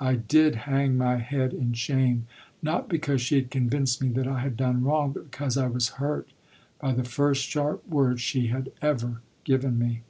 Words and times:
I 0.00 0.16
did 0.16 0.56
hang 0.66 0.96
my 0.98 1.18
head 1.18 1.52
in 1.54 1.72
shame, 1.72 2.26
not 2.60 2.88
because 2.88 3.20
she 3.22 3.36
had 3.36 3.48
convinced 3.48 4.02
me 4.02 4.08
that 4.08 4.26
I 4.26 4.40
had 4.40 4.56
done 4.56 4.82
wrong, 4.82 5.12
but 5.12 5.30
because 5.30 5.56
I 5.56 5.68
was 5.68 5.90
hurt 6.02 6.26
by 6.80 6.90
the 6.94 7.04
first 7.04 7.46
sharp 7.46 7.86
word 7.88 8.18
she 8.20 8.48
had 8.48 8.72
ever 8.82 9.20
given 9.44 9.78
me. 9.78 10.02